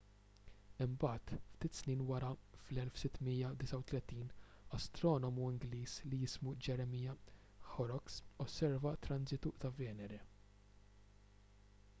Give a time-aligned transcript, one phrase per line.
[0.83, 2.29] imbagħad ftit snin wara
[2.61, 4.31] fl-1639
[4.79, 7.21] astronomu ingliż li jismu jeremiah
[7.75, 8.19] horrocks
[8.49, 10.21] osserva transitu ta' venere